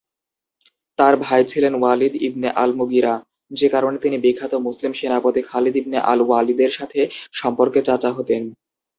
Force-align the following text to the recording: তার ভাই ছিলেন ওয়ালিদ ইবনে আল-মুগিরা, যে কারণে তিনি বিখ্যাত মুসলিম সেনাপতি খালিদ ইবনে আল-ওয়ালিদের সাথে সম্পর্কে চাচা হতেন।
তার 0.99 1.13
ভাই 1.17 1.41
ছিলেন 1.45 1.73
ওয়ালিদ 1.77 2.13
ইবনে 2.27 2.49
আল-মুগিরা, 2.55 3.13
যে 3.51 3.67
কারণে 3.69 3.97
তিনি 3.97 4.17
বিখ্যাত 4.17 4.53
মুসলিম 4.67 4.91
সেনাপতি 4.93 5.41
খালিদ 5.49 5.75
ইবনে 5.77 5.97
আল-ওয়ালিদের 6.11 6.71
সাথে 6.71 6.99
সম্পর্কে 7.33 7.79
চাচা 7.87 8.09
হতেন। 8.11 8.41